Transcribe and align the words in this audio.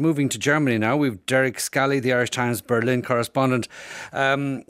Moving 0.00 0.28
to 0.28 0.38
Germany 0.38 0.78
now, 0.78 0.96
we've 0.96 1.26
Derek 1.26 1.58
Scally, 1.58 1.98
the 1.98 2.12
Irish 2.12 2.30
Times 2.30 2.60
Berlin 2.60 3.02
correspondent, 3.02 3.66
um, 4.12 4.62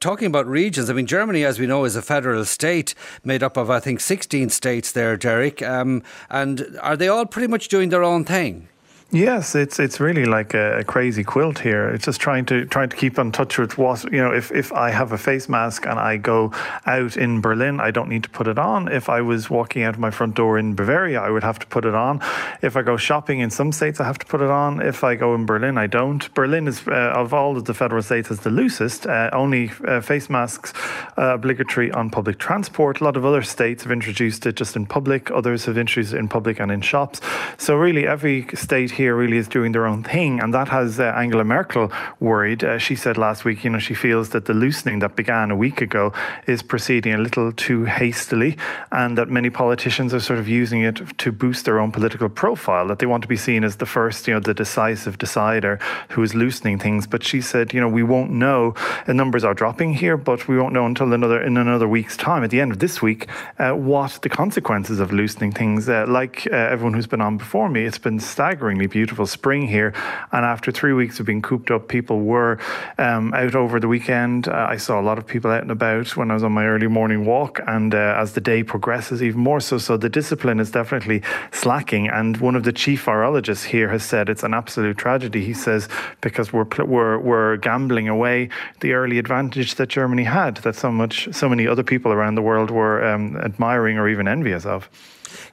talking 0.00 0.26
about 0.26 0.46
regions. 0.46 0.88
I 0.88 0.94
mean, 0.94 1.04
Germany, 1.04 1.44
as 1.44 1.58
we 1.58 1.66
know, 1.66 1.84
is 1.84 1.94
a 1.94 2.00
federal 2.00 2.46
state 2.46 2.94
made 3.22 3.42
up 3.42 3.58
of, 3.58 3.68
I 3.68 3.80
think, 3.80 4.00
16 4.00 4.48
states 4.48 4.90
there, 4.90 5.18
Derek. 5.18 5.60
Um, 5.60 6.02
and 6.30 6.78
are 6.80 6.96
they 6.96 7.08
all 7.08 7.26
pretty 7.26 7.48
much 7.48 7.68
doing 7.68 7.90
their 7.90 8.02
own 8.02 8.24
thing? 8.24 8.66
Yes, 9.14 9.54
it's 9.54 9.78
it's 9.78 10.00
really 10.00 10.24
like 10.24 10.54
a, 10.54 10.78
a, 10.78 10.84
crazy 10.84 11.22
quilt 11.22 11.58
here. 11.58 11.90
It's 11.90 12.06
just 12.06 12.18
trying 12.18 12.46
to 12.46 12.64
trying 12.64 12.88
to 12.88 12.96
keep 12.96 13.18
in 13.18 13.30
touch 13.30 13.58
with 13.58 13.76
what 13.76 14.10
you 14.10 14.16
know. 14.16 14.32
If 14.32 14.50
if 14.50 14.72
I 14.72 14.88
have 14.88 15.12
a 15.12 15.18
face 15.18 15.50
mask 15.50 15.84
and 15.84 15.98
I 15.98 16.16
go 16.16 16.50
out 16.86 17.18
in 17.18 17.42
Berlin, 17.42 17.78
I 17.78 17.90
don't 17.90 18.08
need 18.08 18.22
to 18.22 18.30
put 18.30 18.46
it 18.46 18.58
on. 18.58 18.90
If 18.90 19.10
I 19.10 19.20
was 19.20 19.50
walking 19.50 19.82
out 19.82 19.98
my 19.98 20.10
front 20.10 20.34
door 20.34 20.58
in 20.58 20.74
Bavaria, 20.74 21.20
I 21.20 21.28
would 21.28 21.42
have 21.42 21.58
to 21.58 21.66
put 21.66 21.84
it 21.84 21.94
on. 21.94 22.22
If 22.62 22.74
I 22.74 22.80
go 22.80 22.96
shopping 22.96 23.40
in 23.40 23.50
some 23.50 23.70
states, 23.70 24.00
I 24.00 24.04
have 24.04 24.16
to 24.16 24.24
put 24.24 24.40
it 24.40 24.48
on. 24.48 24.80
If 24.80 25.04
I 25.04 25.14
go 25.14 25.34
in 25.34 25.44
Berlin, 25.44 25.76
I 25.76 25.88
don't. 25.88 26.32
Berlin 26.32 26.66
is 26.66 26.88
uh, 26.88 27.12
of 27.14 27.34
all 27.34 27.58
of 27.58 27.66
the 27.66 27.74
federal 27.74 28.02
states 28.02 28.30
is 28.30 28.40
the 28.40 28.50
loosest. 28.50 29.06
Uh, 29.06 29.28
only 29.34 29.70
uh, 29.86 30.00
face 30.00 30.30
masks 30.30 30.72
uh, 31.18 31.34
obligatory 31.34 31.92
on 31.92 32.08
public 32.08 32.38
transport. 32.38 33.02
A 33.02 33.04
lot 33.04 33.18
of 33.18 33.26
other 33.26 33.42
states 33.42 33.82
have 33.82 33.92
introduced 33.92 34.46
it 34.46 34.56
just 34.56 34.74
in 34.74 34.86
public. 34.86 35.30
Others 35.30 35.66
have 35.66 35.76
introduced 35.76 36.14
it 36.14 36.18
in 36.18 36.28
public 36.28 36.60
and 36.60 36.72
in 36.72 36.80
shops. 36.80 37.20
So 37.58 37.76
really, 37.76 38.06
every 38.06 38.46
state 38.54 38.90
here 38.90 39.01
here 39.02 39.16
really 39.16 39.36
is 39.36 39.48
doing 39.48 39.72
their 39.72 39.86
own 39.92 40.04
thing, 40.04 40.38
and 40.40 40.54
that 40.54 40.68
has 40.68 41.00
uh, 41.00 41.04
Angela 41.22 41.42
Merkel 41.42 41.90
worried. 42.20 42.62
Uh, 42.62 42.78
she 42.78 42.94
said 42.94 43.16
last 43.16 43.44
week, 43.44 43.64
you 43.64 43.70
know, 43.70 43.80
she 43.80 43.94
feels 43.94 44.28
that 44.28 44.44
the 44.44 44.54
loosening 44.54 45.00
that 45.00 45.16
began 45.16 45.50
a 45.50 45.56
week 45.56 45.80
ago 45.80 46.12
is 46.46 46.62
proceeding 46.62 47.12
a 47.14 47.18
little 47.18 47.50
too 47.66 47.84
hastily, 47.84 48.56
and 48.92 49.18
that 49.18 49.28
many 49.28 49.50
politicians 49.50 50.14
are 50.14 50.20
sort 50.20 50.38
of 50.38 50.46
using 50.46 50.82
it 50.82 51.00
to 51.18 51.32
boost 51.32 51.64
their 51.64 51.80
own 51.80 51.90
political 51.90 52.28
profile. 52.28 52.86
That 52.86 53.00
they 53.00 53.06
want 53.06 53.22
to 53.22 53.28
be 53.28 53.40
seen 53.48 53.64
as 53.64 53.74
the 53.76 53.86
first, 53.86 54.28
you 54.28 54.34
know, 54.34 54.40
the 54.40 54.54
decisive 54.54 55.18
decider 55.18 55.80
who 56.10 56.22
is 56.22 56.32
loosening 56.34 56.78
things. 56.78 57.08
But 57.08 57.24
she 57.24 57.40
said, 57.40 57.74
you 57.74 57.80
know, 57.80 57.88
we 57.88 58.04
won't 58.04 58.30
know. 58.30 58.74
The 59.06 59.14
numbers 59.14 59.42
are 59.42 59.54
dropping 59.54 59.94
here, 59.94 60.16
but 60.16 60.46
we 60.46 60.56
won't 60.60 60.74
know 60.74 60.86
until 60.86 61.12
another 61.12 61.42
in 61.42 61.56
another 61.56 61.88
week's 61.88 62.16
time, 62.16 62.44
at 62.44 62.50
the 62.50 62.60
end 62.60 62.70
of 62.70 62.78
this 62.78 63.02
week, 63.02 63.26
uh, 63.58 63.72
what 63.72 64.12
the 64.22 64.28
consequences 64.28 65.00
of 65.00 65.10
loosening 65.12 65.50
things. 65.50 65.88
Uh, 65.88 66.04
like 66.08 66.46
uh, 66.52 66.72
everyone 66.74 66.94
who's 66.94 67.10
been 67.14 67.20
on 67.28 67.36
before 67.36 67.68
me, 67.68 67.84
it's 67.84 67.98
been 67.98 68.20
staggeringly 68.20 68.86
beautiful 68.92 69.26
spring 69.26 69.66
here. 69.66 69.94
And 70.30 70.44
after 70.44 70.70
three 70.70 70.92
weeks 70.92 71.18
of 71.18 71.26
being 71.26 71.42
cooped 71.42 71.70
up, 71.70 71.88
people 71.88 72.20
were 72.20 72.58
um, 72.98 73.32
out 73.34 73.54
over 73.54 73.80
the 73.80 73.88
weekend. 73.88 74.48
Uh, 74.48 74.66
I 74.68 74.76
saw 74.76 75.00
a 75.00 75.02
lot 75.02 75.18
of 75.18 75.26
people 75.26 75.50
out 75.50 75.62
and 75.62 75.70
about 75.70 76.14
when 76.16 76.30
I 76.30 76.34
was 76.34 76.44
on 76.44 76.52
my 76.52 76.66
early 76.66 76.88
morning 76.88 77.24
walk. 77.24 77.60
And 77.66 77.94
uh, 77.94 78.14
as 78.18 78.34
the 78.34 78.40
day 78.40 78.62
progresses, 78.62 79.22
even 79.22 79.40
more 79.40 79.60
so. 79.60 79.78
So 79.78 79.96
the 79.96 80.10
discipline 80.10 80.60
is 80.60 80.70
definitely 80.70 81.22
slacking. 81.50 82.08
And 82.08 82.36
one 82.36 82.54
of 82.54 82.64
the 82.64 82.72
chief 82.72 83.06
virologists 83.06 83.64
here 83.64 83.88
has 83.88 84.04
said 84.04 84.28
it's 84.28 84.42
an 84.42 84.54
absolute 84.54 84.98
tragedy. 84.98 85.44
He 85.44 85.54
says 85.54 85.88
because 86.20 86.52
we're 86.52 86.66
we're 86.84 87.18
we're 87.18 87.56
gambling 87.56 88.08
away 88.08 88.50
the 88.80 88.92
early 88.92 89.18
advantage 89.18 89.76
that 89.76 89.88
Germany 89.88 90.24
had, 90.24 90.58
that 90.58 90.76
so 90.76 90.92
much 90.92 91.28
so 91.32 91.48
many 91.48 91.66
other 91.66 91.82
people 91.82 92.12
around 92.12 92.34
the 92.34 92.42
world 92.42 92.70
were 92.70 93.02
um, 93.04 93.36
admiring 93.38 93.96
or 93.98 94.08
even 94.08 94.28
envious 94.28 94.66
of. 94.66 94.88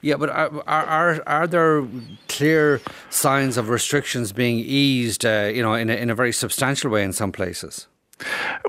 Yeah, 0.02 0.16
but 0.16 0.30
are, 0.30 0.62
are 0.66 1.22
are 1.26 1.46
there 1.46 1.86
clear 2.28 2.80
signs 3.20 3.56
of 3.56 3.68
restrictions 3.68 4.32
being 4.32 4.58
eased? 4.58 5.24
Uh, 5.24 5.50
you 5.54 5.62
know, 5.62 5.74
in 5.74 5.90
a, 5.90 5.94
in 5.94 6.10
a 6.10 6.14
very 6.14 6.32
substantial 6.32 6.90
way 6.90 7.04
in 7.04 7.12
some 7.12 7.32
places. 7.32 7.86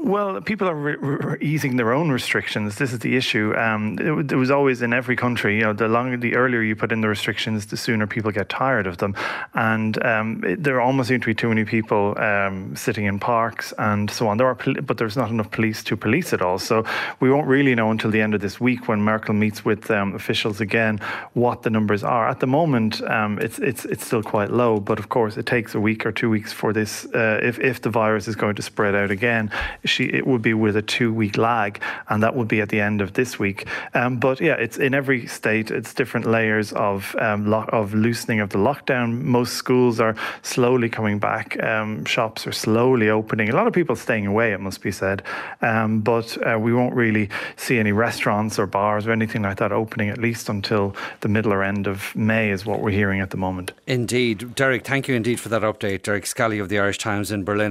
Well, 0.02 0.42
people 0.42 0.68
are 0.68 0.76
re- 0.76 0.96
re- 0.96 1.38
easing 1.42 1.78
their 1.78 1.94
own 1.94 2.12
restrictions. 2.12 2.78
This 2.78 2.94
is 2.94 3.00
the 3.00 3.16
issue. 3.16 3.56
Um, 3.56 3.98
it, 4.00 4.32
it, 4.32 4.36
was 4.36 4.52
always 4.52 4.82
in 4.82 4.94
every 4.94 5.16
country. 5.16 5.56
You 5.56 5.64
know, 5.64 5.74
the 5.74 5.88
longer, 5.88 6.18
the 6.18 6.36
earlier 6.36 6.62
you 6.62 6.76
put 6.76 6.92
in 6.92 7.02
the 7.02 7.08
restrictions, 7.08 7.68
the 7.68 7.78
sooner 7.78 8.08
people 8.08 8.32
get 8.32 8.50
tired 8.50 8.88
of 8.88 8.98
them. 8.98 9.16
And 9.54 10.04
um, 10.04 10.44
it, 10.44 10.64
there 10.64 10.82
almost 10.82 11.10
seem 11.10 11.20
to 11.22 11.26
be 11.26 11.36
too 11.36 11.50
many 11.50 11.66
people 11.66 12.18
um, 12.20 12.76
sitting 12.76 13.06
in 13.06 13.20
parks 13.20 13.74
and 13.78 14.10
so 14.10 14.28
on. 14.28 14.38
There 14.38 14.48
are, 14.48 14.56
pol- 14.56 14.82
but 14.82 14.98
there's 14.98 15.18
not 15.18 15.30
enough 15.30 15.52
police 15.52 15.84
to 15.84 15.96
police 15.98 16.34
it 16.34 16.42
all. 16.42 16.60
So 16.60 16.86
we 17.20 17.30
won't 17.30 17.48
really 17.48 17.76
know 17.76 17.92
until 17.92 18.12
the 18.12 18.22
end 18.22 18.34
of 18.34 18.42
this 18.42 18.60
week 18.60 18.88
when 18.88 19.02
Merkel 19.02 19.34
meets 19.34 19.64
with 19.64 19.90
um, 19.92 20.16
officials 20.16 20.62
again 20.62 21.00
what 21.34 21.64
the 21.64 21.70
numbers 21.70 22.04
are. 22.04 22.28
At 22.28 22.40
the 22.40 22.48
moment, 22.48 23.02
um, 23.04 23.40
it's 23.40 23.60
it's 23.60 23.86
it's 23.86 24.06
still 24.06 24.24
quite 24.24 24.52
low. 24.52 24.80
But 24.80 25.00
of 25.00 25.10
course, 25.10 25.38
it 25.38 25.46
takes 25.46 25.76
a 25.76 25.80
week 25.80 26.06
or 26.06 26.12
two 26.12 26.30
weeks 26.30 26.52
for 26.52 26.74
this. 26.74 27.06
Uh, 27.06 27.40
if 27.42 27.60
if 27.60 27.82
the 27.82 27.90
virus 27.90 28.28
is 28.28 28.36
going 28.36 28.56
to 28.56 28.62
spread 28.62 28.96
out 28.96 29.12
again, 29.12 29.52
she 29.86 30.06
it 30.06 30.26
would 30.28 30.42
be 30.42 30.54
with 30.54 30.76
a 30.76 30.82
two 30.82 31.14
week 31.14 31.38
lag, 31.38 31.82
and 32.10 32.22
that 32.24 32.36
would 32.36 32.48
be 32.48 32.62
at 32.62 32.70
the 32.70 32.80
end 32.80 33.02
of 33.02 33.14
this 33.14 33.40
week. 33.40 33.68
Um, 33.94 34.18
but 34.18 34.40
yeah, 34.42 34.56
it's 34.56 34.78
in 34.78 34.94
every 34.94 35.28
state. 35.28 35.72
It's 35.72 35.94
different 35.94 36.26
layers 36.26 36.74
of 36.74 37.16
um, 37.20 37.50
lo- 37.50 37.70
of 37.70 37.94
loosening 37.94 38.40
of 38.40 38.50
the 38.50 38.58
lockdown. 38.58 39.22
Most 39.22 39.54
schools 39.54 40.00
are 40.00 40.16
slowly 40.42 40.90
coming 40.90 41.20
back. 41.20 41.62
Um, 41.64 42.06
shops 42.06 42.48
are 42.48 42.52
slowly 42.52 43.10
opening. 43.10 43.50
A 43.50 43.56
lot 43.56 43.68
of 43.68 43.74
people 43.74 43.96
staying 43.96 44.28
away. 44.28 44.54
It 44.54 44.60
must 44.60 44.82
be 44.82 44.92
said, 44.92 45.24
um, 45.62 46.02
but 46.02 46.38
uh, 46.46 46.58
we 46.60 46.74
won't 46.74 46.96
really 46.96 47.30
see 47.56 47.80
any 47.80 47.92
restaurants 47.92 48.60
or 48.60 48.68
bars 48.68 49.08
or 49.08 49.12
anything 49.12 49.42
like 49.42 49.58
that 49.58 49.72
opening 49.72 50.10
at 50.10 50.18
least 50.18 50.50
until 50.50 50.96
the 51.22 51.30
middle 51.30 51.54
or 51.54 51.64
end 51.64 51.88
of 51.88 52.16
May 52.16 52.50
is 52.50 52.66
what 52.66 52.82
we're 52.82 52.92
hearing 52.92 53.22
at 53.22 53.30
the 53.30 53.38
moment. 53.38 53.72
Indeed, 53.88 54.56
Derek. 54.56 54.86
Thank 54.86 55.08
you 55.08 55.16
indeed 55.16 55.40
for 55.40 55.50
that 55.50 55.62
update, 55.62 56.04
Derek 56.04 56.26
Scally 56.26 56.60
of 56.60 56.70
the 56.70 56.80
Irish 56.80 56.98
Times 56.98 57.32
in 57.32 57.44
Berlin. 57.44 57.62